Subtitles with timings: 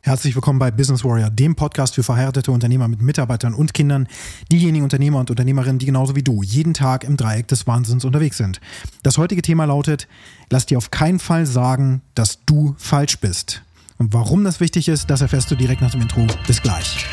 [0.00, 4.06] Herzlich willkommen bei Business Warrior, dem Podcast für verheiratete Unternehmer mit Mitarbeitern und Kindern,
[4.50, 8.36] diejenigen Unternehmer und Unternehmerinnen, die genauso wie du jeden Tag im Dreieck des Wahnsinns unterwegs
[8.36, 8.60] sind.
[9.02, 10.06] Das heutige Thema lautet,
[10.50, 13.62] lass dir auf keinen Fall sagen, dass du falsch bist.
[13.98, 16.26] Und warum das wichtig ist, das erfährst du direkt nach dem Intro.
[16.46, 17.04] Bis gleich.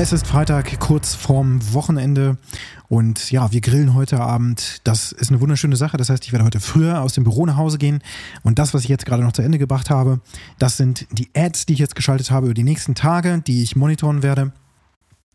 [0.00, 2.38] Es ist Freitag, kurz vorm Wochenende
[2.88, 4.80] und ja, wir grillen heute Abend.
[4.84, 5.96] Das ist eine wunderschöne Sache.
[5.96, 8.00] Das heißt, ich werde heute früher aus dem Büro nach Hause gehen
[8.44, 10.20] und das, was ich jetzt gerade noch zu Ende gebracht habe,
[10.60, 13.74] das sind die Ads, die ich jetzt geschaltet habe über die nächsten Tage, die ich
[13.74, 14.52] monitoren werde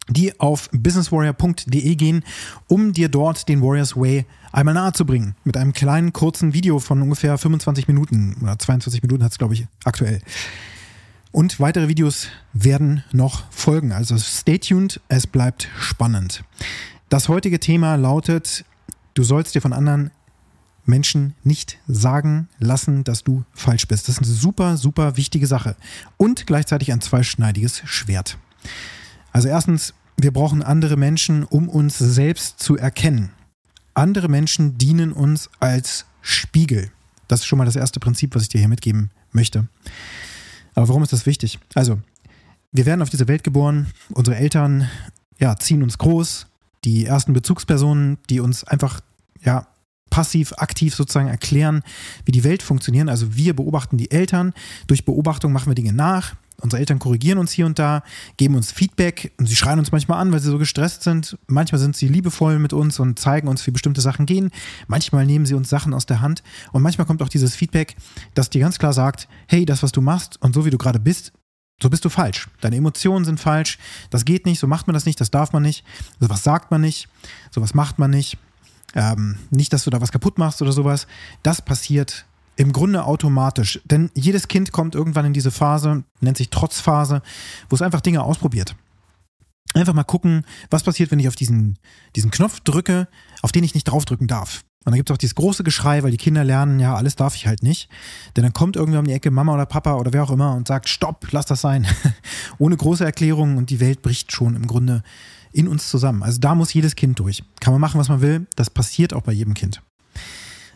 [0.09, 2.23] die auf businesswarrior.de gehen,
[2.67, 5.35] um dir dort den Warriors Way einmal nahe zu bringen.
[5.45, 9.53] Mit einem kleinen, kurzen Video von ungefähr 25 Minuten oder 22 Minuten hat es, glaube
[9.53, 10.21] ich, aktuell.
[11.33, 13.91] Und weitere Videos werden noch folgen.
[13.91, 16.43] Also stay tuned, es bleibt spannend.
[17.09, 18.63] Das heutige Thema lautet,
[19.15, 20.11] du sollst dir von anderen
[20.85, 24.07] Menschen nicht sagen lassen, dass du falsch bist.
[24.07, 25.75] Das ist eine super, super wichtige Sache.
[26.17, 28.37] Und gleichzeitig ein zweischneidiges Schwert.
[29.31, 33.31] Also erstens, wir brauchen andere Menschen, um uns selbst zu erkennen.
[33.95, 36.91] Andere Menschen dienen uns als Spiegel.
[37.27, 39.67] Das ist schon mal das erste Prinzip, was ich dir hier mitgeben möchte.
[40.73, 41.59] Aber warum ist das wichtig?
[41.75, 41.99] Also,
[42.71, 44.89] wir werden auf diese Welt geboren, unsere Eltern
[45.39, 46.47] ja, ziehen uns groß,
[46.83, 48.99] die ersten Bezugspersonen, die uns einfach
[49.43, 49.67] ja,
[50.09, 51.83] passiv, aktiv sozusagen erklären,
[52.25, 53.09] wie die Welt funktioniert.
[53.09, 54.53] Also wir beobachten die Eltern,
[54.87, 58.03] durch Beobachtung machen wir Dinge nach, Unsere Eltern korrigieren uns hier und da,
[58.37, 61.37] geben uns Feedback und sie schreien uns manchmal an, weil sie so gestresst sind.
[61.47, 64.51] Manchmal sind sie liebevoll mit uns und zeigen uns, wie bestimmte Sachen gehen.
[64.87, 67.95] Manchmal nehmen sie uns Sachen aus der Hand und manchmal kommt auch dieses Feedback,
[68.33, 70.99] das dir ganz klar sagt, hey, das, was du machst und so wie du gerade
[70.99, 71.33] bist,
[71.81, 72.47] so bist du falsch.
[72.61, 73.77] Deine Emotionen sind falsch.
[74.09, 75.83] Das geht nicht, so macht man das nicht, das darf man nicht.
[76.19, 77.09] Sowas sagt man nicht,
[77.51, 78.37] sowas macht man nicht.
[78.95, 81.07] Ähm, nicht, dass du da was kaputt machst oder sowas.
[81.41, 83.81] Das passiert im Grunde automatisch.
[83.85, 87.21] Denn jedes Kind kommt irgendwann in diese Phase, nennt sich Trotzphase,
[87.69, 88.75] wo es einfach Dinge ausprobiert.
[89.73, 91.79] Einfach mal gucken, was passiert, wenn ich auf diesen,
[92.15, 93.07] diesen Knopf drücke,
[93.41, 94.63] auf den ich nicht draufdrücken darf.
[94.85, 97.35] Und dann gibt es auch dieses große Geschrei, weil die Kinder lernen, ja, alles darf
[97.35, 97.89] ich halt nicht.
[98.35, 100.67] Denn dann kommt irgendwer um die Ecke, Mama oder Papa oder wer auch immer und
[100.67, 101.87] sagt, stopp, lass das sein.
[102.57, 105.01] Ohne große Erklärungen und die Welt bricht schon im Grunde
[105.53, 106.21] in uns zusammen.
[106.21, 107.43] Also da muss jedes Kind durch.
[107.61, 108.45] Kann man machen, was man will.
[108.55, 109.81] Das passiert auch bei jedem Kind.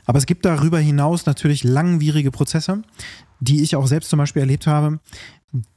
[0.08, 2.82] Aber es gibt darüber hinaus natürlich langwierige Prozesse,
[3.40, 5.00] die ich auch selbst zum Beispiel erlebt habe,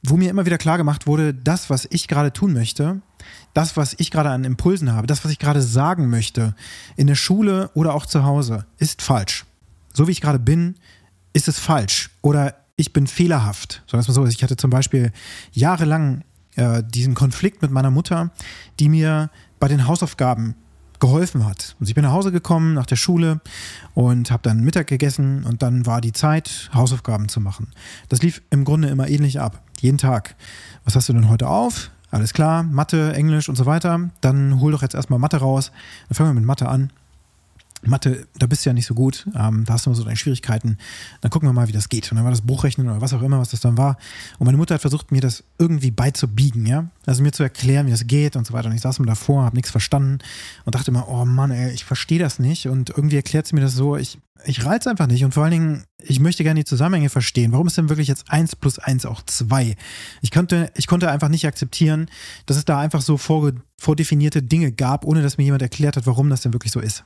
[0.03, 3.01] wo mir immer wieder klar gemacht wurde, das, was ich gerade tun möchte,
[3.53, 6.55] das, was ich gerade an Impulsen habe, das, was ich gerade sagen möchte,
[6.95, 9.45] in der Schule oder auch zu Hause, ist falsch.
[9.93, 10.75] So wie ich gerade bin,
[11.33, 12.11] ist es falsch.
[12.21, 13.83] Oder ich bin fehlerhaft.
[13.85, 14.25] So, so.
[14.25, 15.11] Ich hatte zum Beispiel
[15.51, 16.23] jahrelang
[16.55, 18.31] äh, diesen Konflikt mit meiner Mutter,
[18.79, 20.55] die mir bei den Hausaufgaben
[21.01, 21.75] geholfen hat.
[21.79, 23.41] Und ich bin nach Hause gekommen nach der Schule
[23.93, 27.67] und habe dann Mittag gegessen und dann war die Zeit, Hausaufgaben zu machen.
[28.07, 30.35] Das lief im Grunde immer ähnlich ab, jeden Tag.
[30.85, 31.91] Was hast du denn heute auf?
[32.11, 34.09] Alles klar, Mathe, Englisch und so weiter.
[34.21, 35.71] Dann hol doch jetzt erstmal Mathe raus.
[36.07, 36.91] Dann fangen wir mit Mathe an.
[37.83, 40.17] Mathe, da bist du ja nicht so gut, ähm, da hast du immer so deine
[40.17, 40.77] Schwierigkeiten,
[41.21, 42.11] dann gucken wir mal, wie das geht.
[42.11, 43.97] Und dann war das Buchrechnen oder was auch immer, was das dann war.
[44.37, 46.87] Und meine Mutter hat versucht, mir das irgendwie beizubiegen, ja.
[47.05, 48.69] Also mir zu erklären, wie das geht und so weiter.
[48.69, 50.19] Und ich saß mir davor, habe nichts verstanden
[50.65, 52.67] und dachte immer, oh Mann, ey, ich verstehe das nicht.
[52.67, 55.23] Und irgendwie erklärt sie mir das so, ich, ich reiz einfach nicht.
[55.23, 57.51] Und vor allen Dingen, ich möchte gerne die Zusammenhänge verstehen.
[57.51, 59.75] Warum ist denn wirklich jetzt eins plus eins auch zwei?
[60.21, 62.07] Ich konnte, ich konnte einfach nicht akzeptieren,
[62.45, 66.29] dass es da einfach so vordefinierte Dinge gab, ohne dass mir jemand erklärt hat, warum
[66.29, 67.03] das denn wirklich so ist.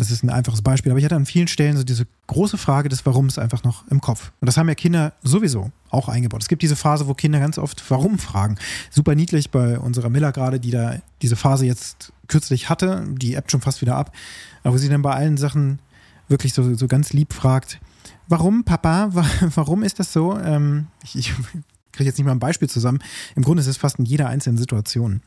[0.00, 0.90] Das ist ein einfaches Beispiel.
[0.92, 4.00] Aber ich hatte an vielen Stellen so diese große Frage des Warums einfach noch im
[4.00, 4.32] Kopf.
[4.40, 6.40] Und das haben ja Kinder sowieso auch eingebaut.
[6.40, 8.56] Es gibt diese Phase, wo Kinder ganz oft Warum fragen.
[8.88, 13.04] Super niedlich bei unserer Miller gerade, die da diese Phase jetzt kürzlich hatte.
[13.10, 14.14] Die App schon fast wieder ab.
[14.62, 15.80] Aber wo sie dann bei allen Sachen
[16.28, 17.78] wirklich so, so ganz lieb fragt,
[18.26, 19.10] warum, Papa,
[19.54, 20.38] warum ist das so?
[20.38, 21.34] Ähm, ich, ich
[21.92, 23.00] kriege jetzt nicht mal ein Beispiel zusammen.
[23.36, 25.20] Im Grunde ist es fast in jeder einzelnen Situation.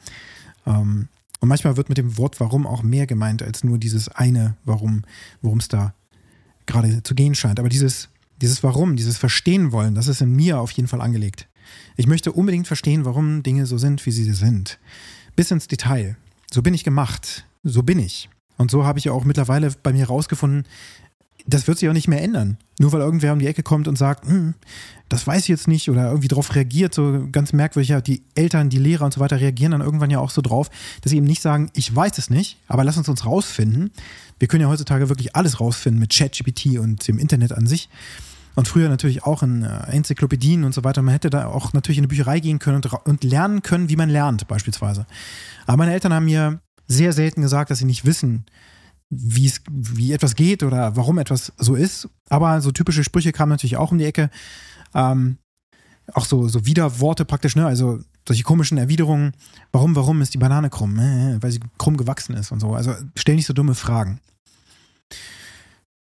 [0.66, 1.10] Ähm,
[1.44, 5.02] und manchmal wird mit dem Wort warum auch mehr gemeint als nur dieses eine Warum,
[5.42, 5.94] worum es da
[6.68, 7.60] gerade zu gehen scheint.
[7.60, 8.08] Aber dieses,
[8.42, 11.50] dieses Warum, dieses Verstehen wollen, das ist in mir auf jeden Fall angelegt.
[11.98, 14.80] Ich möchte unbedingt verstehen, warum Dinge so sind, wie sie sind.
[15.36, 16.16] Bis ins Detail.
[16.50, 17.46] So bin ich gemacht.
[17.62, 18.30] So bin ich.
[18.56, 20.64] Und so habe ich ja auch mittlerweile bei mir rausgefunden,
[21.46, 22.58] das wird sich auch nicht mehr ändern.
[22.80, 24.54] Nur weil irgendwer um die Ecke kommt und sagt, hm,
[25.10, 28.70] das weiß ich jetzt nicht oder irgendwie darauf reagiert, so ganz merkwürdig, ja, die Eltern,
[28.70, 30.70] die Lehrer und so weiter reagieren dann irgendwann ja auch so drauf,
[31.02, 33.92] dass sie eben nicht sagen, ich weiß es nicht, aber lass uns uns rausfinden.
[34.40, 37.90] Wir können ja heutzutage wirklich alles rausfinden mit ChatGPT und dem Internet an sich.
[38.56, 41.02] und früher natürlich auch in äh, Enzyklopädien und so weiter.
[41.02, 43.96] Man hätte da auch natürlich in eine Bücherei gehen können und, und lernen können, wie
[43.96, 45.06] man lernt, beispielsweise.
[45.66, 48.46] Aber meine Eltern haben mir sehr selten gesagt, dass sie nicht wissen,
[49.18, 52.10] wie es, wie etwas geht oder warum etwas so ist.
[52.30, 54.30] Aber so typische Sprüche kamen natürlich auch um die Ecke.
[54.94, 55.38] Ähm,
[56.14, 57.66] auch so, so Widerworte praktisch, ne?
[57.66, 59.34] Also solche komischen Erwiderungen.
[59.72, 60.98] Warum, warum ist die Banane krumm?
[61.00, 62.74] Äh, weil sie krumm gewachsen ist und so.
[62.74, 64.20] Also stell nicht so dumme Fragen.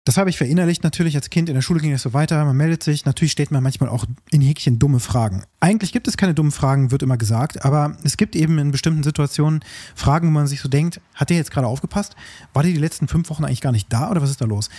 [0.03, 1.48] Das habe ich verinnerlicht natürlich als Kind.
[1.48, 2.44] In der Schule ging es so weiter.
[2.44, 3.06] Man meldet sich.
[3.06, 5.44] Natürlich stellt man manchmal auch in Häkchen dumme Fragen.
[5.59, 7.63] Eigentlich gibt es keine dummen Fragen, wird immer gesagt.
[7.63, 9.63] Aber es gibt eben in bestimmten Situationen
[9.94, 12.15] Fragen, wo man sich so denkt, hat der jetzt gerade aufgepasst?
[12.51, 14.71] War der die letzten fünf Wochen eigentlich gar nicht da oder was ist da los?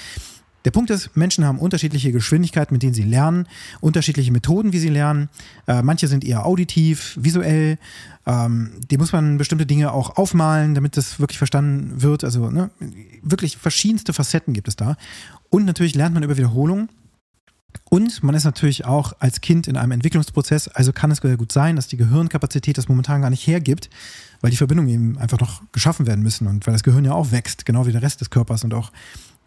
[0.64, 3.46] Der Punkt ist, Menschen haben unterschiedliche Geschwindigkeiten, mit denen sie lernen,
[3.80, 5.28] unterschiedliche Methoden, wie sie lernen.
[5.66, 7.78] Äh, manche sind eher auditiv, visuell.
[8.26, 12.24] Ähm, die muss man bestimmte Dinge auch aufmalen, damit das wirklich verstanden wird.
[12.24, 12.70] Also ne,
[13.22, 14.96] wirklich verschiedenste Facetten gibt es da.
[15.50, 16.88] Und natürlich lernt man über Wiederholung.
[17.88, 21.52] Und man ist natürlich auch als Kind in einem Entwicklungsprozess, also kann es sehr gut
[21.52, 23.90] sein, dass die Gehirnkapazität das momentan gar nicht hergibt,
[24.40, 27.32] weil die Verbindungen eben einfach noch geschaffen werden müssen und weil das Gehirn ja auch
[27.32, 28.92] wächst, genau wie der Rest des Körpers und auch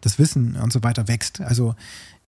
[0.00, 1.40] das Wissen und so weiter wächst.
[1.40, 1.74] Also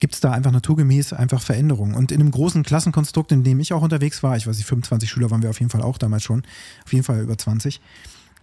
[0.00, 1.94] gibt es da einfach naturgemäß einfach Veränderungen.
[1.94, 5.10] Und in einem großen Klassenkonstrukt, in dem ich auch unterwegs war, ich weiß nicht, 25
[5.10, 6.42] Schüler waren wir auf jeden Fall auch damals schon,
[6.84, 7.80] auf jeden Fall über 20,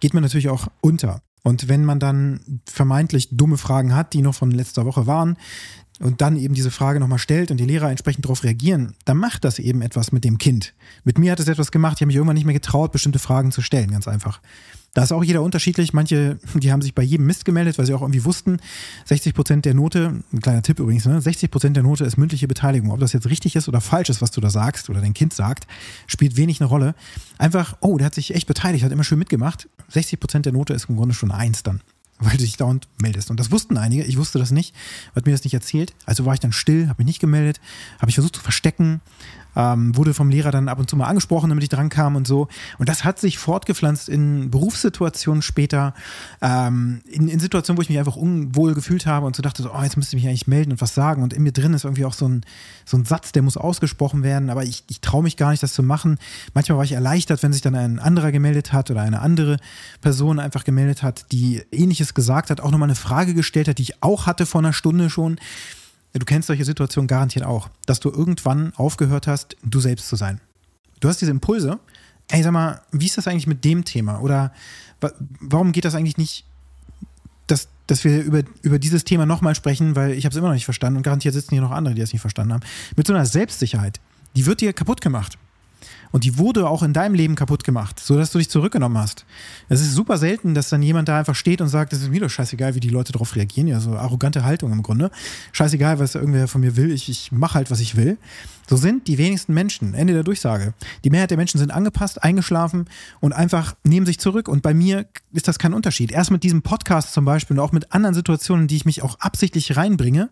[0.00, 1.20] geht man natürlich auch unter.
[1.42, 5.36] Und wenn man dann vermeintlich dumme Fragen hat, die noch von letzter Woche waren,
[5.98, 9.44] und dann eben diese Frage nochmal stellt und die Lehrer entsprechend darauf reagieren, dann macht
[9.44, 10.74] das eben etwas mit dem Kind.
[11.04, 13.52] Mit mir hat es etwas gemacht, ich habe mich irgendwann nicht mehr getraut, bestimmte Fragen
[13.52, 14.40] zu stellen, ganz einfach.
[14.94, 15.92] Da ist auch jeder unterschiedlich.
[15.92, 18.58] Manche, die haben sich bei jedem Mist gemeldet, weil sie auch irgendwie wussten,
[19.04, 21.20] 60 Prozent der Note, ein kleiner Tipp übrigens, ne?
[21.20, 22.90] 60 Prozent der Note ist mündliche Beteiligung.
[22.90, 25.34] Ob das jetzt richtig ist oder falsch ist, was du da sagst oder dein Kind
[25.34, 25.66] sagt,
[26.06, 26.94] spielt wenig eine Rolle.
[27.36, 29.68] Einfach, oh, der hat sich echt beteiligt, hat immer schön mitgemacht.
[29.88, 31.80] 60 Prozent der Note ist im Grunde schon eins dann
[32.20, 33.30] weil du dich dauernd meldest.
[33.30, 34.74] Und das wussten einige, ich wusste das nicht,
[35.14, 35.94] hat mir das nicht erzählt.
[36.06, 37.60] Also war ich dann still, habe mich nicht gemeldet,
[38.00, 39.00] habe ich versucht zu verstecken,
[39.58, 42.26] ähm, wurde vom Lehrer dann ab und zu mal angesprochen, damit ich dran kam und
[42.26, 42.48] so.
[42.78, 45.94] Und das hat sich fortgepflanzt in Berufssituationen später,
[46.40, 49.72] ähm, in, in Situationen, wo ich mich einfach unwohl gefühlt habe und so dachte, so,
[49.74, 51.22] oh, jetzt müsste ich mich eigentlich melden und was sagen.
[51.22, 52.42] Und in mir drin ist irgendwie auch so ein,
[52.84, 55.72] so ein Satz, der muss ausgesprochen werden, aber ich, ich traue mich gar nicht, das
[55.72, 56.18] zu machen.
[56.54, 59.56] Manchmal war ich erleichtert, wenn sich dann ein anderer gemeldet hat oder eine andere
[60.00, 63.82] Person einfach gemeldet hat, die ähnliches gesagt hat, auch nochmal eine Frage gestellt hat, die
[63.82, 65.38] ich auch hatte vor einer Stunde schon
[66.18, 70.40] Du kennst solche Situationen garantiert auch, dass du irgendwann aufgehört hast, du selbst zu sein.
[71.00, 71.78] Du hast diese Impulse.
[72.28, 74.20] Ey, sag mal, wie ist das eigentlich mit dem Thema?
[74.20, 74.52] Oder
[75.40, 76.44] warum geht das eigentlich nicht,
[77.46, 80.54] dass, dass wir über, über dieses Thema nochmal sprechen, weil ich habe es immer noch
[80.54, 82.62] nicht verstanden und garantiert sitzen hier noch andere, die es nicht verstanden haben.
[82.96, 84.00] Mit so einer Selbstsicherheit,
[84.34, 85.38] die wird dir kaputt gemacht.
[86.12, 89.24] Und die wurde auch in deinem Leben kaputt gemacht, sodass du dich zurückgenommen hast.
[89.68, 92.20] Es ist super selten, dass dann jemand da einfach steht und sagt, es ist mir
[92.20, 93.68] doch scheißegal, wie die Leute darauf reagieren.
[93.68, 95.10] Ja, so arrogante Haltung im Grunde.
[95.52, 96.90] Scheißegal, was irgendwer von mir will.
[96.90, 98.18] Ich, ich mache halt, was ich will.
[98.68, 99.94] So sind die wenigsten Menschen.
[99.94, 100.74] Ende der Durchsage.
[101.04, 102.86] Die Mehrheit der Menschen sind angepasst, eingeschlafen
[103.20, 104.48] und einfach nehmen sich zurück.
[104.48, 106.12] Und bei mir ist das kein Unterschied.
[106.12, 109.18] Erst mit diesem Podcast zum Beispiel und auch mit anderen Situationen, die ich mich auch
[109.20, 110.30] absichtlich reinbringe,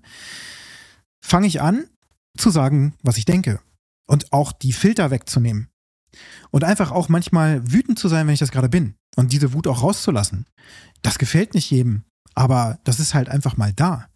[1.20, 1.84] fange ich an
[2.36, 3.60] zu sagen, was ich denke
[4.06, 5.68] und auch die Filter wegzunehmen.
[6.50, 8.94] Und einfach auch manchmal wütend zu sein, wenn ich das gerade bin.
[9.16, 10.46] Und diese Wut auch rauszulassen.
[11.02, 12.04] Das gefällt nicht jedem,
[12.34, 14.06] aber das ist halt einfach mal da.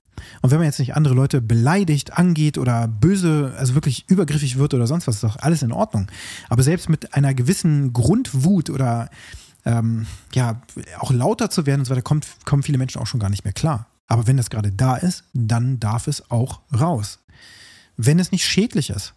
[0.43, 4.75] Und wenn man jetzt nicht andere Leute beleidigt, angeht oder böse, also wirklich übergriffig wird
[4.75, 6.09] oder sonst was, ist doch alles in Ordnung.
[6.49, 9.11] Aber selbst mit einer gewissen Grundwut oder
[9.65, 10.63] ähm, ja,
[10.99, 13.45] auch lauter zu werden und so weiter, kommt, kommen viele Menschen auch schon gar nicht
[13.45, 13.87] mehr klar.
[14.07, 17.21] Aber wenn das gerade da ist, dann darf es auch raus.
[17.97, 19.15] Wenn es nicht schädlich ist.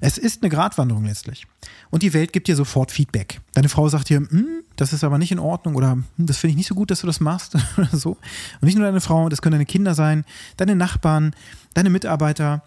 [0.00, 1.46] Es ist eine Gratwanderung letztlich.
[1.90, 3.40] Und die Welt gibt dir sofort Feedback.
[3.52, 6.52] Deine Frau sagt dir, hm, das ist aber nicht in Ordnung oder hm, das finde
[6.52, 8.12] ich nicht so gut, dass du das machst oder so.
[8.60, 10.24] Und nicht nur deine Frau, das können deine Kinder sein,
[10.56, 11.34] deine Nachbarn,
[11.74, 12.62] deine Mitarbeiter,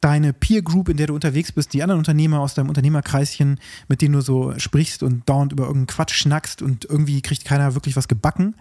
[0.00, 4.00] deine Peer Group, in der du unterwegs bist, die anderen Unternehmer aus deinem Unternehmerkreischen, mit
[4.00, 7.96] denen du so sprichst und dauernd über irgendeinen Quatsch schnackst und irgendwie kriegt keiner wirklich
[7.96, 8.54] was gebacken.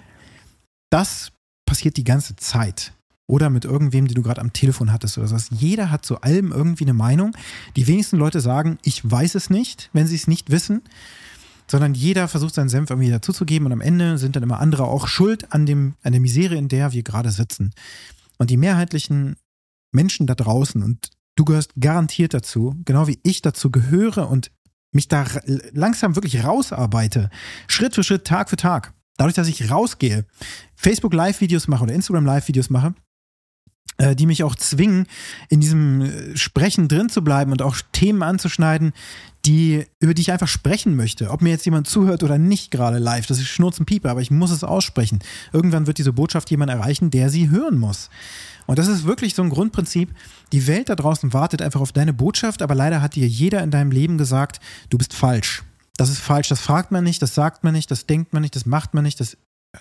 [0.89, 1.31] Das
[1.65, 2.93] passiert die ganze Zeit
[3.27, 5.49] oder mit irgendwem, den du gerade am Telefon hattest oder sowas.
[5.51, 7.35] Jeder hat zu allem irgendwie eine Meinung.
[7.75, 10.81] Die wenigsten Leute sagen, ich weiß es nicht, wenn sie es nicht wissen,
[11.69, 15.07] sondern jeder versucht seinen Senf irgendwie dazuzugeben und am Ende sind dann immer andere auch
[15.07, 17.73] schuld an, dem, an der Misere, in der wir gerade sitzen.
[18.37, 19.35] Und die mehrheitlichen
[19.91, 24.51] Menschen da draußen, und du gehörst garantiert dazu, genau wie ich dazu gehöre und
[24.93, 25.25] mich da
[25.73, 27.29] langsam wirklich rausarbeite,
[27.67, 28.93] Schritt für Schritt, Tag für Tag.
[29.17, 30.25] Dadurch, dass ich rausgehe,
[30.75, 32.93] Facebook Live-Videos mache oder Instagram Live-Videos mache,
[34.15, 35.07] die mich auch zwingen,
[35.49, 38.93] in diesem äh, Sprechen drin zu bleiben und auch Themen anzuschneiden,
[39.45, 41.31] die, über die ich einfach sprechen möchte.
[41.31, 44.51] Ob mir jetzt jemand zuhört oder nicht gerade live, das ist Schnurzenpiepe, aber ich muss
[44.51, 45.19] es aussprechen.
[45.53, 48.09] Irgendwann wird diese Botschaft jemand erreichen, der sie hören muss.
[48.65, 50.13] Und das ist wirklich so ein Grundprinzip.
[50.51, 53.71] Die Welt da draußen wartet einfach auf deine Botschaft, aber leider hat dir jeder in
[53.71, 55.63] deinem Leben gesagt, du bist falsch.
[55.95, 58.55] Das ist falsch, das fragt man nicht, das sagt man nicht, das denkt man nicht,
[58.55, 59.37] das macht man nicht, das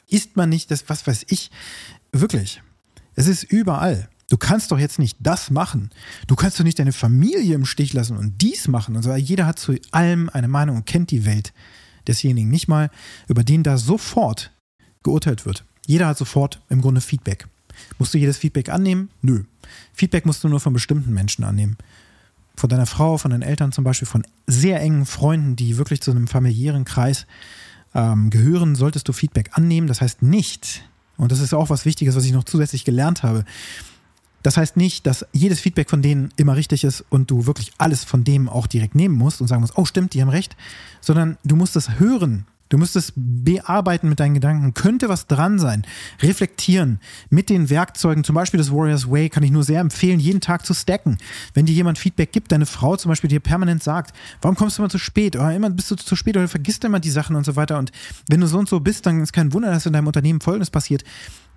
[0.06, 1.50] isst man nicht, das was weiß ich.
[2.12, 2.62] Wirklich.
[3.16, 4.08] Es ist überall.
[4.28, 5.90] Du kannst doch jetzt nicht das machen.
[6.26, 8.96] Du kannst doch nicht deine Familie im Stich lassen und dies machen.
[8.96, 9.14] Und so.
[9.14, 11.52] Jeder hat zu allem eine Meinung und kennt die Welt
[12.06, 12.90] desjenigen nicht mal,
[13.28, 14.52] über den da sofort
[15.02, 15.64] geurteilt wird.
[15.86, 17.46] Jeder hat sofort im Grunde Feedback.
[17.98, 19.10] Musst du jedes Feedback annehmen?
[19.22, 19.44] Nö.
[19.92, 21.76] Feedback musst du nur von bestimmten Menschen annehmen.
[22.56, 26.10] Von deiner Frau, von deinen Eltern zum Beispiel, von sehr engen Freunden, die wirklich zu
[26.10, 27.26] einem familiären Kreis
[27.94, 29.86] ähm, gehören, solltest du Feedback annehmen.
[29.86, 30.82] Das heißt nicht,
[31.16, 33.44] und das ist auch was Wichtiges, was ich noch zusätzlich gelernt habe.
[34.42, 38.04] Das heißt nicht, dass jedes Feedback von denen immer richtig ist und du wirklich alles
[38.04, 40.56] von dem auch direkt nehmen musst und sagen musst, oh stimmt, die haben recht,
[41.00, 44.74] sondern du musst es hören, Du müsstest bearbeiten mit deinen Gedanken.
[44.74, 45.84] Könnte was dran sein?
[46.20, 50.40] Reflektieren mit den Werkzeugen, zum Beispiel das Warriors Way, kann ich nur sehr empfehlen, jeden
[50.40, 51.18] Tag zu stacken.
[51.54, 54.82] Wenn dir jemand Feedback gibt, deine Frau zum Beispiel dir permanent sagt, warum kommst du
[54.82, 55.36] immer zu spät?
[55.36, 57.78] Oder immer bist du zu spät oder vergisst immer die Sachen und so weiter.
[57.78, 57.92] Und
[58.28, 60.70] wenn du so und so bist, dann ist kein Wunder, dass in deinem Unternehmen Folgendes
[60.70, 61.04] passiert.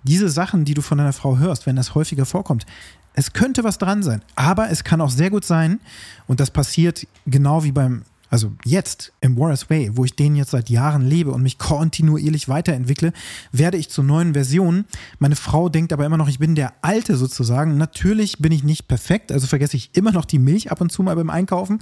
[0.04, 2.66] Diese Sachen, die du von deiner Frau hörst, wenn das häufiger vorkommt,
[3.14, 4.22] es könnte was dran sein.
[4.36, 5.80] Aber es kann auch sehr gut sein,
[6.26, 10.52] und das passiert genau wie beim also jetzt im Warriors Way, wo ich den jetzt
[10.52, 13.12] seit Jahren lebe und mich kontinuierlich weiterentwickle,
[13.50, 14.84] werde ich zur neuen Version.
[15.18, 17.76] Meine Frau denkt aber immer noch, ich bin der Alte sozusagen.
[17.76, 21.02] Natürlich bin ich nicht perfekt, also vergesse ich immer noch die Milch ab und zu
[21.02, 21.80] mal beim Einkaufen.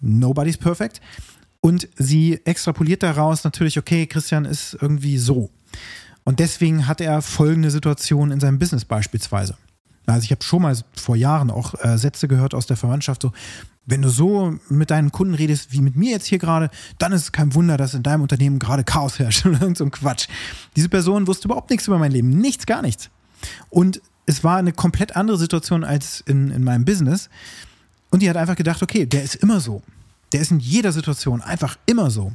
[0.00, 1.02] Nobody's perfect.
[1.60, 5.50] Und sie extrapoliert daraus natürlich, okay, Christian ist irgendwie so.
[6.24, 9.56] Und deswegen hat er folgende Situation in seinem Business beispielsweise.
[10.06, 13.32] Also ich habe schon mal vor Jahren auch äh, Sätze gehört aus der Verwandtschaft, so,
[13.86, 17.22] wenn du so mit deinen Kunden redest, wie mit mir jetzt hier gerade, dann ist
[17.22, 20.28] es kein Wunder, dass in deinem Unternehmen gerade Chaos herrscht oder irgend so ein Quatsch.
[20.76, 22.30] Diese Person wusste überhaupt nichts über mein Leben.
[22.30, 23.10] Nichts, gar nichts.
[23.70, 27.28] Und es war eine komplett andere Situation als in, in meinem Business.
[28.10, 29.82] Und die hat einfach gedacht, okay, der ist immer so.
[30.32, 32.32] Der ist in jeder Situation einfach immer so.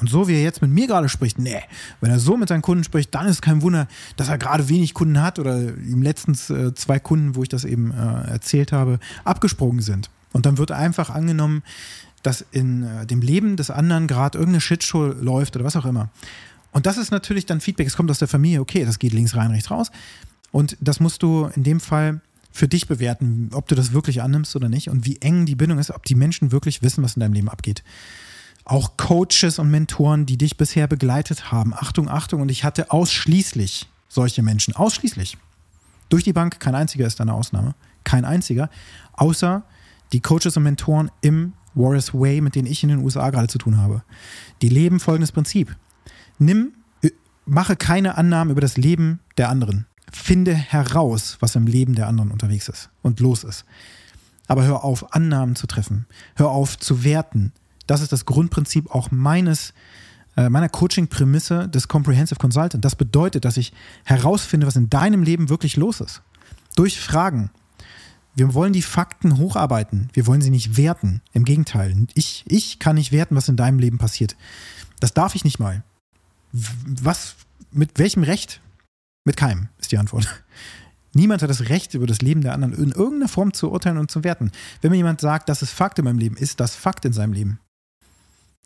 [0.00, 1.60] Und so wie er jetzt mit mir gerade spricht, nee,
[2.00, 4.94] wenn er so mit seinen Kunden spricht, dann ist kein Wunder, dass er gerade wenig
[4.94, 9.00] Kunden hat oder ihm letztens äh, zwei Kunden, wo ich das eben äh, erzählt habe,
[9.24, 10.10] abgesprungen sind.
[10.32, 11.62] Und dann wird einfach angenommen,
[12.22, 16.10] dass in äh, dem Leben des anderen gerade irgendeine Shitshow läuft oder was auch immer.
[16.70, 19.34] Und das ist natürlich dann Feedback, es kommt aus der Familie, okay, das geht links
[19.34, 19.90] rein, rechts raus.
[20.52, 22.20] Und das musst du in dem Fall
[22.52, 25.78] für dich bewerten, ob du das wirklich annimmst oder nicht und wie eng die Bindung
[25.78, 27.82] ist, ob die Menschen wirklich wissen, was in deinem Leben abgeht.
[28.68, 31.74] Auch Coaches und Mentoren, die dich bisher begleitet haben.
[31.74, 35.38] Achtung, Achtung, und ich hatte ausschließlich solche Menschen, ausschließlich.
[36.10, 38.70] Durch die Bank, kein einziger ist eine Ausnahme, kein einziger,
[39.14, 39.62] außer
[40.12, 43.58] die Coaches und Mentoren im Warriors Way, mit denen ich in den USA gerade zu
[43.58, 44.02] tun habe.
[44.62, 45.74] Die leben folgendes Prinzip.
[46.38, 46.72] Nimm,
[47.02, 47.10] äh,
[47.46, 49.86] mache keine Annahmen über das Leben der anderen.
[50.12, 53.64] Finde heraus, was im Leben der anderen unterwegs ist und los ist.
[54.46, 56.06] Aber hör auf, Annahmen zu treffen.
[56.34, 57.52] Hör auf zu werten.
[57.88, 59.72] Das ist das Grundprinzip auch meines,
[60.36, 62.84] äh, meiner Coaching-Prämisse des Comprehensive Consultant.
[62.84, 63.72] Das bedeutet, dass ich
[64.04, 66.22] herausfinde, was in deinem Leben wirklich los ist.
[66.76, 67.50] Durch Fragen,
[68.36, 70.10] wir wollen die Fakten hocharbeiten.
[70.12, 71.22] Wir wollen sie nicht werten.
[71.32, 72.06] Im Gegenteil.
[72.14, 74.36] Ich, ich kann nicht werten, was in deinem Leben passiert.
[75.00, 75.82] Das darf ich nicht mal.
[76.52, 77.36] Was,
[77.72, 78.60] mit welchem Recht?
[79.24, 80.28] Mit keinem, ist die Antwort.
[81.14, 84.10] Niemand hat das Recht, über das Leben der anderen in irgendeiner Form zu urteilen und
[84.10, 84.52] zu werten.
[84.82, 87.32] Wenn mir jemand sagt, das ist Fakt in meinem Leben, ist das Fakt in seinem
[87.32, 87.58] Leben.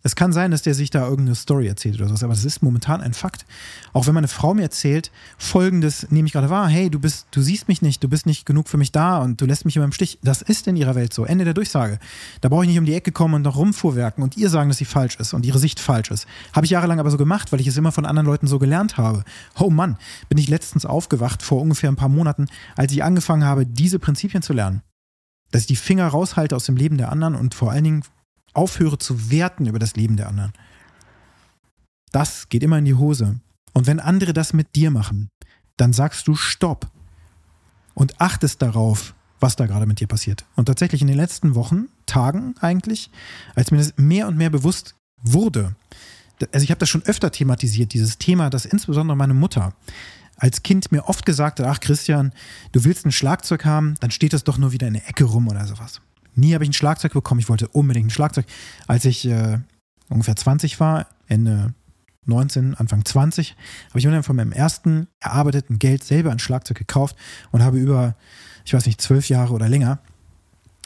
[0.03, 2.63] Es kann sein, dass der sich da irgendeine Story erzählt oder sowas, aber das ist
[2.63, 3.45] momentan ein Fakt.
[3.93, 7.41] Auch wenn meine Frau mir erzählt, folgendes nehme ich gerade wahr, hey, du bist, du
[7.41, 9.85] siehst mich nicht, du bist nicht genug für mich da und du lässt mich immer
[9.85, 10.19] im Stich.
[10.23, 11.25] Das ist in ihrer Welt so.
[11.25, 12.01] Ende der Durchsage.
[12.41, 14.79] Da brauche ich nicht um die Ecke kommen und noch rumfuhrwerken und ihr sagen, dass
[14.79, 16.27] sie falsch ist und ihre Sicht falsch ist.
[16.53, 18.97] Habe ich jahrelang aber so gemacht, weil ich es immer von anderen Leuten so gelernt
[18.97, 19.23] habe.
[19.59, 19.97] Oh Mann,
[20.29, 24.43] bin ich letztens aufgewacht vor ungefähr ein paar Monaten, als ich angefangen habe, diese Prinzipien
[24.43, 24.83] zu lernen.
[25.53, 28.03] Dass ich die Finger raushalte aus dem Leben der anderen und vor allen Dingen
[28.55, 30.53] aufhöre zu werten über das Leben der anderen.
[32.11, 33.41] Das geht immer in die Hose.
[33.73, 35.29] Und wenn andere das mit dir machen,
[35.77, 36.91] dann sagst du Stopp
[37.95, 40.45] und achtest darauf, was da gerade mit dir passiert.
[40.55, 43.11] Und tatsächlich in den letzten Wochen, Tagen eigentlich,
[43.55, 45.75] als mir das mehr und mehr bewusst wurde,
[46.53, 49.75] also ich habe das schon öfter thematisiert, dieses Thema, dass insbesondere meine Mutter
[50.37, 52.33] als Kind mir oft gesagt hat, ach Christian,
[52.73, 55.49] du willst ein Schlagzeug haben, dann steht das doch nur wieder in der Ecke rum
[55.49, 56.01] oder sowas.
[56.35, 57.41] Nie habe ich ein Schlagzeug bekommen.
[57.41, 58.47] Ich wollte unbedingt ein Schlagzeug.
[58.87, 59.59] Als ich äh,
[60.09, 61.75] ungefähr 20 war, Ende
[62.27, 63.57] 19, Anfang 20,
[63.91, 67.17] habe ich mir von meinem ersten erarbeiteten Geld selber ein Schlagzeug gekauft
[67.51, 68.15] und habe über,
[68.65, 69.99] ich weiß nicht, zwölf Jahre oder länger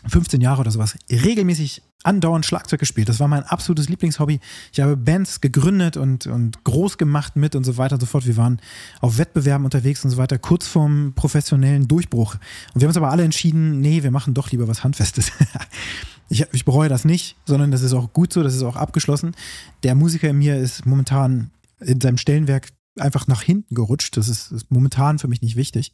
[0.08, 3.08] 15 Jahre oder sowas regelmäßig andauernd Schlagzeug gespielt.
[3.08, 4.40] Das war mein absolutes Lieblingshobby.
[4.72, 8.26] Ich habe Bands gegründet und, und groß gemacht mit und so weiter und so fort.
[8.26, 8.60] Wir waren
[9.00, 12.34] auf Wettbewerben unterwegs und so weiter, kurz vorm professionellen Durchbruch.
[12.34, 15.32] Und wir haben uns aber alle entschieden, nee, wir machen doch lieber was Handfestes.
[16.28, 19.34] ich, ich bereue das nicht, sondern das ist auch gut so, das ist auch abgeschlossen.
[19.82, 21.50] Der Musiker in mir ist momentan
[21.80, 24.16] in seinem Stellenwerk einfach nach hinten gerutscht.
[24.16, 25.92] Das ist, ist momentan für mich nicht wichtig.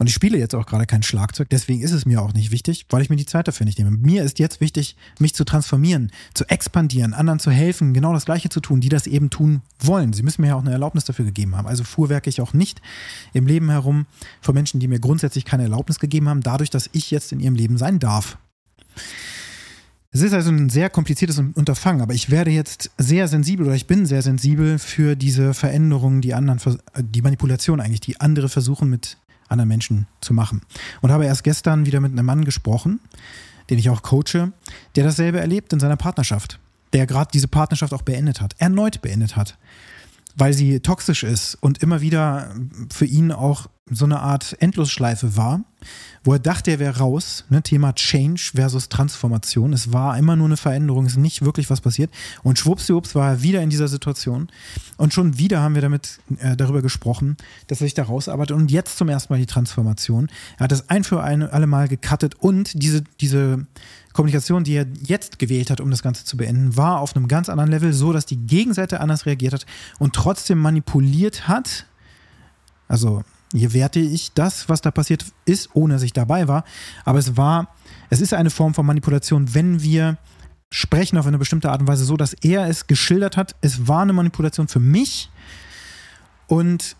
[0.00, 2.86] Und ich spiele jetzt auch gerade kein Schlagzeug, deswegen ist es mir auch nicht wichtig,
[2.88, 3.90] weil ich mir die Zeit dafür nicht nehme.
[3.90, 8.48] Mir ist jetzt wichtig, mich zu transformieren, zu expandieren, anderen zu helfen, genau das Gleiche
[8.48, 10.14] zu tun, die das eben tun wollen.
[10.14, 11.68] Sie müssen mir ja auch eine Erlaubnis dafür gegeben haben.
[11.68, 12.80] Also fuhrwerke ich auch nicht
[13.34, 14.06] im Leben herum
[14.40, 17.54] von Menschen, die mir grundsätzlich keine Erlaubnis gegeben haben, dadurch, dass ich jetzt in ihrem
[17.54, 18.38] Leben sein darf.
[20.12, 23.86] Es ist also ein sehr kompliziertes Unterfangen, aber ich werde jetzt sehr sensibel oder ich
[23.86, 26.58] bin sehr sensibel für diese Veränderungen, die anderen,
[26.98, 29.18] die Manipulation eigentlich, die andere versuchen mit
[29.50, 30.62] anderen Menschen zu machen.
[31.00, 33.00] Und habe erst gestern wieder mit einem Mann gesprochen,
[33.68, 34.52] den ich auch coache,
[34.96, 36.58] der dasselbe erlebt in seiner Partnerschaft,
[36.92, 39.56] der gerade diese Partnerschaft auch beendet hat, erneut beendet hat,
[40.36, 42.54] weil sie toxisch ist und immer wieder
[42.92, 45.62] für ihn auch so eine Art Endlosschleife war,
[46.22, 47.44] wo er dachte, er wäre raus.
[47.48, 47.62] Ne?
[47.62, 49.72] Thema Change versus Transformation.
[49.72, 52.10] Es war immer nur eine Veränderung, es ist nicht wirklich was passiert.
[52.42, 54.48] Und schwuppsdiwupps war er wieder in dieser Situation.
[54.96, 58.56] Und schon wieder haben wir damit äh, darüber gesprochen, dass er sich da rausarbeitet.
[58.56, 60.28] Und jetzt zum ersten Mal die Transformation.
[60.58, 63.66] Er hat das ein für eine, alle Mal gecuttet und diese, diese
[64.12, 67.48] Kommunikation, die er jetzt gewählt hat, um das Ganze zu beenden, war auf einem ganz
[67.48, 69.66] anderen Level, so dass die Gegenseite anders reagiert hat
[69.98, 71.86] und trotzdem manipuliert hat.
[72.88, 76.64] Also hier werte ich das, was da passiert ist, ohne dass ich dabei war.
[77.04, 77.74] Aber es war,
[78.08, 80.18] es ist eine Form von Manipulation, wenn wir
[80.70, 83.56] sprechen auf eine bestimmte Art und Weise so, dass er es geschildert hat.
[83.60, 85.30] Es war eine Manipulation für mich
[86.46, 86.96] und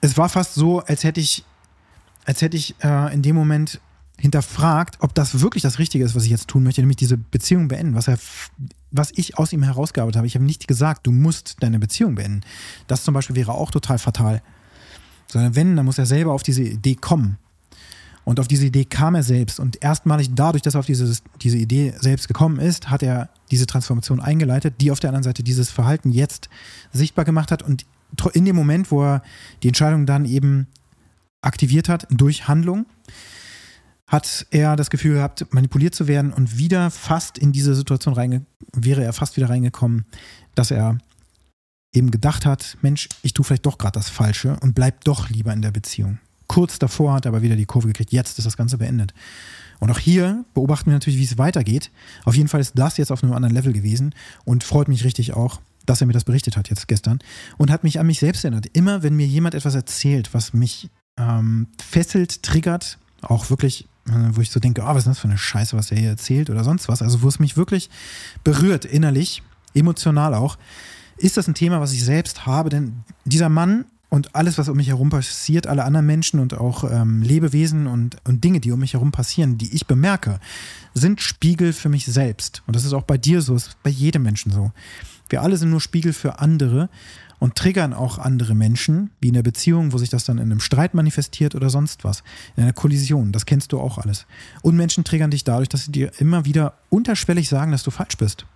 [0.00, 1.44] es war fast so, als hätte ich,
[2.26, 3.80] als hätte ich äh, in dem Moment
[4.18, 7.68] hinterfragt, ob das wirklich das Richtige ist, was ich jetzt tun möchte, nämlich diese Beziehung
[7.68, 8.18] beenden, was er,
[8.90, 10.26] was ich aus ihm herausgearbeitet habe.
[10.26, 12.42] Ich habe nicht gesagt, du musst deine Beziehung beenden.
[12.86, 14.42] Das zum Beispiel wäre auch total fatal.
[15.34, 17.38] Sondern wenn, dann muss er selber auf diese Idee kommen.
[18.24, 19.58] Und auf diese Idee kam er selbst.
[19.58, 21.12] Und erstmalig dadurch, dass er auf diese,
[21.42, 25.42] diese Idee selbst gekommen ist, hat er diese Transformation eingeleitet, die auf der anderen Seite
[25.42, 26.48] dieses Verhalten jetzt
[26.92, 27.64] sichtbar gemacht hat.
[27.64, 27.84] Und
[28.32, 29.22] in dem Moment, wo er
[29.64, 30.68] die Entscheidung dann eben
[31.42, 32.86] aktiviert hat durch Handlung,
[34.06, 38.46] hat er das Gefühl gehabt, manipuliert zu werden und wieder fast in diese Situation reinge
[38.72, 40.04] wäre er fast wieder reingekommen,
[40.54, 40.98] dass er
[41.94, 45.52] eben gedacht hat, Mensch, ich tue vielleicht doch gerade das Falsche und bleib doch lieber
[45.52, 46.18] in der Beziehung.
[46.46, 49.14] Kurz davor hat er aber wieder die Kurve gekriegt, jetzt ist das Ganze beendet.
[49.80, 51.90] Und auch hier beobachten wir natürlich, wie es weitergeht.
[52.24, 55.34] Auf jeden Fall ist das jetzt auf einem anderen Level gewesen und freut mich richtig
[55.34, 57.18] auch, dass er mir das berichtet hat jetzt gestern
[57.58, 58.66] und hat mich an mich selbst erinnert.
[58.72, 64.40] Immer wenn mir jemand etwas erzählt, was mich ähm, fesselt, triggert, auch wirklich, äh, wo
[64.40, 66.64] ich so denke, oh, was ist das für eine Scheiße, was er hier erzählt oder
[66.64, 67.90] sonst was, also wo es mich wirklich
[68.42, 69.42] berührt, innerlich,
[69.74, 70.56] emotional auch,
[71.16, 74.76] ist das ein Thema, was ich selbst habe, denn dieser Mann und alles, was um
[74.76, 78.78] mich herum passiert, alle anderen Menschen und auch ähm, Lebewesen und, und Dinge, die um
[78.78, 80.38] mich herum passieren, die ich bemerke,
[80.94, 82.62] sind Spiegel für mich selbst.
[82.66, 84.70] Und das ist auch bei dir so, ist bei jedem Menschen so.
[85.28, 86.88] Wir alle sind nur Spiegel für andere
[87.40, 90.60] und triggern auch andere Menschen, wie in der Beziehung, wo sich das dann in einem
[90.60, 92.22] Streit manifestiert oder sonst was,
[92.56, 93.32] in einer Kollision.
[93.32, 94.26] Das kennst du auch alles.
[94.62, 98.16] Und Menschen triggern dich dadurch, dass sie dir immer wieder unterschwellig sagen, dass du falsch
[98.16, 98.46] bist.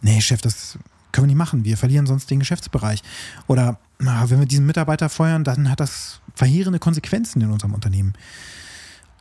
[0.00, 0.78] Nee, Chef, das
[1.12, 1.64] können wir nicht machen.
[1.64, 3.02] Wir verlieren sonst den Geschäftsbereich.
[3.46, 8.14] Oder na, wenn wir diesen Mitarbeiter feuern, dann hat das verheerende Konsequenzen in unserem Unternehmen.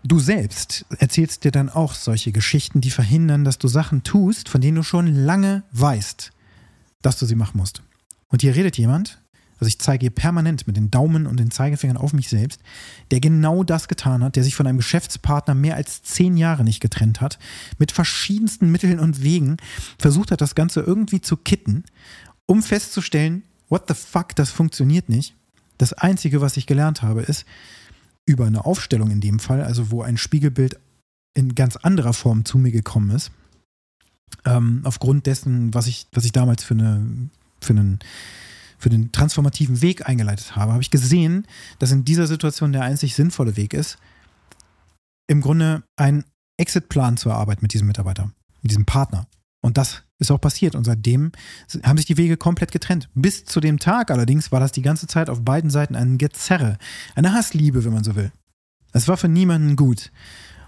[0.04, 4.60] Du selbst erzählst dir dann auch solche Geschichten, die verhindern, dass du Sachen tust, von
[4.60, 6.32] denen du schon lange weißt,
[7.04, 7.84] dass du sie machen musst.
[8.30, 9.21] Und hier redet jemand,
[9.62, 12.62] also ich zeige hier permanent mit den Daumen und den Zeigefingern auf mich selbst,
[13.12, 16.80] der genau das getan hat, der sich von einem Geschäftspartner mehr als zehn Jahre nicht
[16.80, 17.38] getrennt hat,
[17.78, 19.58] mit verschiedensten Mitteln und Wegen
[20.00, 21.84] versucht hat, das Ganze irgendwie zu kitten,
[22.48, 25.36] um festzustellen, what the fuck, das funktioniert nicht.
[25.78, 27.46] Das Einzige, was ich gelernt habe, ist,
[28.26, 30.80] über eine Aufstellung in dem Fall, also wo ein Spiegelbild
[31.36, 33.32] in ganz anderer Form zu mir gekommen ist,
[34.44, 37.30] ähm, aufgrund dessen, was ich, was ich damals für eine,
[37.62, 38.00] für einen
[38.82, 41.48] für den transformativen Weg eingeleitet habe, habe ich gesehen,
[41.80, 43.98] dass in dieser Situation der einzig sinnvolle Weg ist,
[45.28, 46.26] im Grunde einen
[46.58, 49.28] Exit-Plan zu erarbeiten mit diesem Mitarbeiter, mit diesem Partner.
[49.62, 50.76] Und das ist auch passiert.
[50.76, 51.32] Und seitdem
[51.84, 53.10] haben sich die Wege komplett getrennt.
[53.14, 56.78] Bis zu dem Tag allerdings war das die ganze Zeit auf beiden Seiten ein Gezerre.
[57.16, 58.32] Eine Hassliebe, wenn man so will.
[58.94, 60.12] Es war für niemanden gut.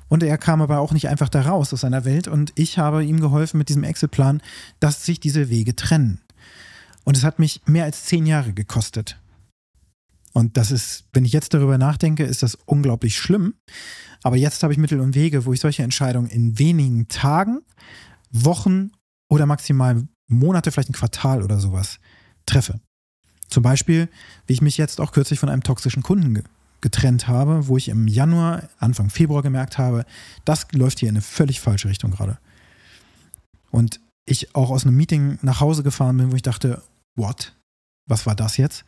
[0.07, 2.27] Und er kam aber auch nicht einfach da raus aus seiner Welt.
[2.27, 4.41] Und ich habe ihm geholfen mit diesem Exit-Plan,
[4.79, 6.21] dass sich diese Wege trennen.
[7.03, 9.19] Und es hat mich mehr als zehn Jahre gekostet.
[10.33, 13.53] Und das ist, wenn ich jetzt darüber nachdenke, ist das unglaublich schlimm.
[14.23, 17.61] Aber jetzt habe ich Mittel und Wege, wo ich solche Entscheidungen in wenigen Tagen,
[18.31, 18.91] Wochen
[19.29, 21.99] oder maximal Monate, vielleicht ein Quartal oder sowas
[22.45, 22.79] treffe.
[23.47, 24.09] Zum Beispiel,
[24.47, 26.43] wie ich mich jetzt auch kürzlich von einem toxischen Kunden ge
[26.81, 30.05] getrennt habe, wo ich im Januar, Anfang Februar gemerkt habe,
[30.43, 32.39] das läuft hier in eine völlig falsche Richtung gerade.
[33.71, 36.81] Und ich auch aus einem Meeting nach Hause gefahren bin, wo ich dachte,
[37.15, 37.55] what?
[38.05, 38.83] Was war das jetzt?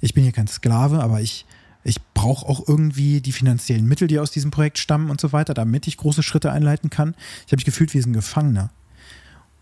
[0.00, 1.44] Ich bin hier kein Sklave, aber ich,
[1.82, 5.54] ich brauche auch irgendwie die finanziellen Mittel, die aus diesem Projekt stammen und so weiter,
[5.54, 7.14] damit ich große Schritte einleiten kann.
[7.46, 8.70] Ich habe mich gefühlt wie ein Gefangener.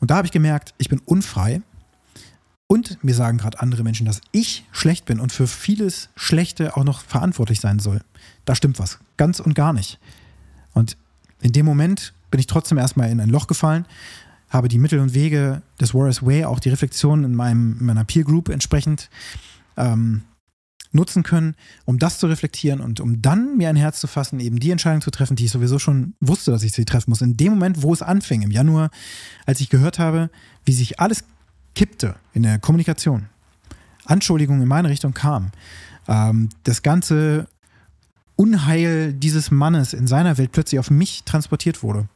[0.00, 1.62] Und da habe ich gemerkt, ich bin unfrei.
[2.66, 6.84] Und mir sagen gerade andere Menschen, dass ich schlecht bin und für vieles Schlechte auch
[6.84, 8.02] noch verantwortlich sein soll.
[8.44, 8.98] Da stimmt was.
[9.16, 9.98] Ganz und gar nicht.
[10.74, 10.98] Und
[11.40, 13.86] in dem Moment bin ich trotzdem erstmal in ein Loch gefallen,
[14.48, 18.04] habe die Mittel und Wege des Warriors Way, auch die Reflexion in, meinem, in meiner
[18.04, 19.10] Peer Group entsprechend
[19.76, 20.22] ähm,
[20.92, 24.58] nutzen können, um das zu reflektieren und um dann mir ein Herz zu fassen, eben
[24.58, 27.20] die Entscheidung zu treffen, die ich sowieso schon wusste, dass ich sie treffen muss.
[27.20, 28.90] In dem Moment, wo es anfing, im Januar,
[29.46, 30.30] als ich gehört habe,
[30.64, 31.24] wie sich alles
[31.74, 33.26] kippte in der Kommunikation,
[34.06, 35.52] Anschuldigungen in meine Richtung kamen,
[36.08, 37.48] ähm, das ganze
[38.36, 42.08] Unheil dieses Mannes in seiner Welt plötzlich auf mich transportiert wurde,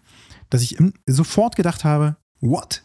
[0.51, 2.83] dass ich sofort gedacht habe, what?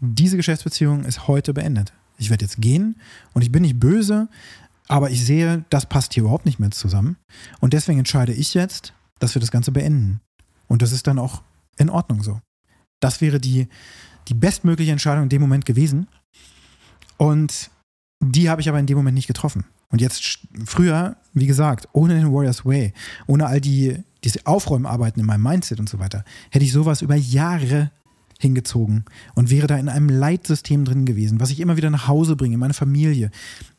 [0.00, 1.94] Diese Geschäftsbeziehung ist heute beendet.
[2.18, 2.96] Ich werde jetzt gehen
[3.32, 4.28] und ich bin nicht böse,
[4.88, 7.16] aber ich sehe, das passt hier überhaupt nicht mehr zusammen.
[7.60, 10.20] Und deswegen entscheide ich jetzt, dass wir das Ganze beenden.
[10.68, 11.42] Und das ist dann auch
[11.78, 12.40] in Ordnung so.
[13.00, 13.68] Das wäre die,
[14.28, 16.08] die bestmögliche Entscheidung in dem Moment gewesen.
[17.16, 17.70] Und
[18.20, 19.64] die habe ich aber in dem Moment nicht getroffen.
[19.88, 22.92] Und jetzt früher, wie gesagt, ohne den Warriors Way,
[23.26, 27.14] ohne all die diese Aufräumarbeiten in meinem Mindset und so weiter, hätte ich sowas über
[27.14, 27.92] Jahre
[28.38, 32.36] hingezogen und wäre da in einem Leitsystem drin gewesen, was ich immer wieder nach Hause
[32.36, 33.30] bringe, meine Familie,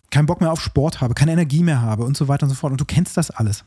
[0.09, 2.55] keinen Bock mehr auf Sport habe, keine Energie mehr habe und so weiter und so
[2.55, 2.71] fort.
[2.71, 3.65] Und du kennst das alles.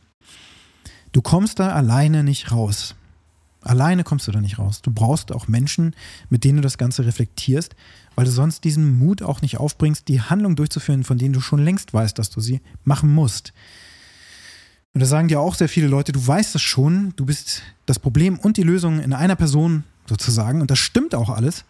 [1.13, 2.95] Du kommst da alleine nicht raus.
[3.63, 4.81] Alleine kommst du da nicht raus.
[4.81, 5.95] Du brauchst auch Menschen,
[6.31, 7.77] mit denen du das Ganze reflektierst,
[8.15, 11.63] weil du sonst diesen Mut auch nicht aufbringst, die Handlung durchzuführen, von denen du schon
[11.63, 13.53] längst weißt, dass du sie machen musst.
[14.95, 17.99] Und da sagen dir auch sehr viele Leute, du weißt es schon, du bist das
[17.99, 20.61] Problem und die Lösung in einer Person sozusagen.
[20.61, 21.65] Und das stimmt auch alles.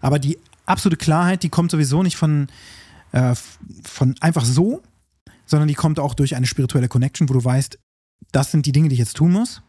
[0.00, 2.48] Aber die absolute Klarheit, die kommt sowieso nicht von,
[3.12, 3.34] äh,
[3.84, 4.82] von einfach so,
[5.46, 7.78] sondern die kommt auch durch eine spirituelle Connection, wo du weißt,
[8.32, 9.62] das sind die Dinge, die ich jetzt tun muss.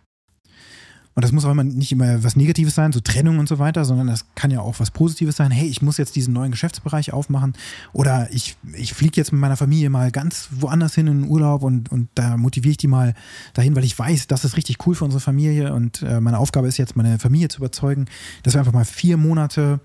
[1.20, 3.84] Und das muss auch immer nicht immer was Negatives sein, so Trennung und so weiter,
[3.84, 5.52] sondern das kann ja auch was Positives sein.
[5.52, 7.56] Hey, ich muss jetzt diesen neuen Geschäftsbereich aufmachen
[7.92, 11.64] oder ich, ich fliege jetzt mit meiner Familie mal ganz woanders hin in den Urlaub
[11.64, 13.16] und, und da motiviere ich die mal
[13.54, 16.70] dahin, weil ich weiß, das ist richtig cool für unsere Familie und äh, meine Aufgabe
[16.70, 18.06] ist jetzt, meine Familie zu überzeugen,
[18.44, 19.82] dass wir einfach mal vier Monate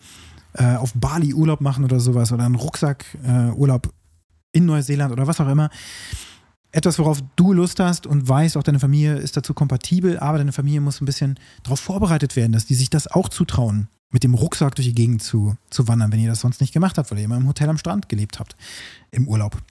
[0.53, 3.91] äh, auf Bali Urlaub machen oder sowas oder einen Rucksack-Urlaub äh,
[4.57, 5.69] in Neuseeland oder was auch immer
[6.75, 10.53] etwas, worauf du Lust hast und weißt, auch deine Familie ist dazu kompatibel, aber deine
[10.53, 14.35] Familie muss ein bisschen darauf vorbereitet werden, dass die sich das auch zutrauen, mit dem
[14.35, 17.19] Rucksack durch die Gegend zu, zu wandern, wenn ihr das sonst nicht gemacht habt, weil
[17.19, 18.57] ihr immer im Hotel am Strand gelebt habt,
[19.13, 19.63] im Urlaub.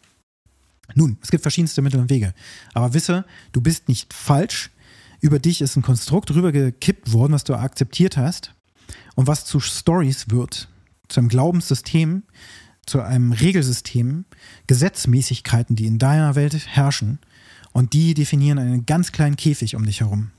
[0.96, 2.34] Nun, es gibt verschiedenste Mittel und Wege,
[2.74, 4.72] aber wisse, du bist nicht falsch.
[5.20, 8.54] Über dich ist ein Konstrukt rübergekippt worden, was du akzeptiert hast
[9.16, 10.70] und was zu Stories wird,
[11.10, 12.24] zu einem Glaubenssystem,
[12.86, 14.26] zu einem Regelsystem,
[14.68, 17.20] Gesetzmäßigkeiten, die in deiner Welt herrschen
[17.72, 20.32] und die definieren einen ganz kleinen Käfig um dich herum.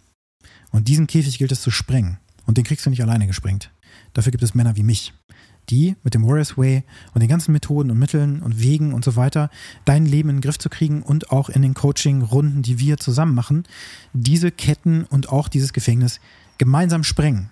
[0.71, 2.19] Und diesen Käfig gilt es zu sprengen.
[2.47, 3.71] Und den kriegst du nicht alleine gesprengt.
[4.13, 5.15] Dafür gibt es Männer wie mich,
[5.71, 9.17] die mit dem Warriors Way und den ganzen Methoden und Mitteln und Wegen und so
[9.17, 9.51] weiter
[9.85, 13.35] dein Leben in den Griff zu kriegen und auch in den Coaching-Runden, die wir zusammen
[13.35, 13.65] machen,
[14.13, 16.21] diese Ketten und auch dieses Gefängnis
[16.59, 17.51] gemeinsam sprengen.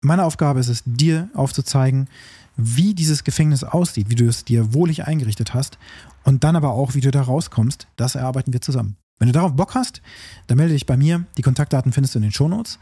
[0.00, 2.08] Meine Aufgabe ist es, dir aufzuzeigen,
[2.58, 5.78] wie dieses Gefängnis aussieht, wie du es dir wohlig eingerichtet hast
[6.24, 7.86] und dann aber auch, wie du da rauskommst.
[7.96, 8.96] Das erarbeiten wir zusammen.
[9.18, 10.02] Wenn du darauf Bock hast,
[10.48, 11.24] dann melde dich bei mir.
[11.36, 12.78] Die Kontaktdaten findest du in den Shownotes.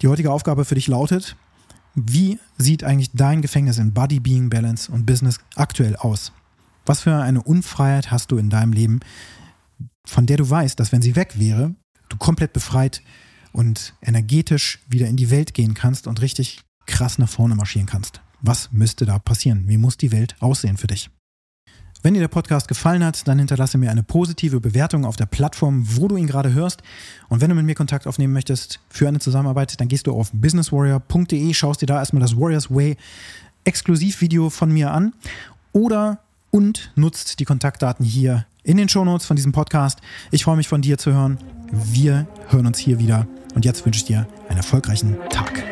[0.00, 1.36] Die heutige Aufgabe für dich lautet,
[1.94, 6.32] wie sieht eigentlich dein Gefängnis in Body, Being, Balance und Business aktuell aus?
[6.86, 9.00] Was für eine Unfreiheit hast du in deinem Leben,
[10.04, 11.74] von der du weißt, dass wenn sie weg wäre,
[12.08, 13.02] du komplett befreit
[13.52, 18.20] und energetisch wieder in die Welt gehen kannst und richtig krass nach vorne marschieren kannst?
[18.40, 19.64] Was müsste da passieren?
[19.66, 21.10] Wie muss die Welt aussehen für dich?
[22.02, 25.84] Wenn dir der Podcast gefallen hat, dann hinterlasse mir eine positive Bewertung auf der Plattform,
[25.96, 26.82] wo du ihn gerade hörst.
[27.28, 30.30] Und wenn du mit mir Kontakt aufnehmen möchtest für eine Zusammenarbeit, dann gehst du auf
[30.32, 32.96] businesswarrior.de, schaust dir da erstmal das Warriors Way
[33.64, 35.12] Exklusivvideo von mir an
[35.72, 36.20] oder
[36.50, 39.98] und nutzt die Kontaktdaten hier in den Shownotes von diesem Podcast.
[40.30, 41.38] Ich freue mich von dir zu hören.
[41.72, 43.26] Wir hören uns hier wieder.
[43.54, 45.64] Und jetzt wünsche ich dir einen erfolgreichen Tag.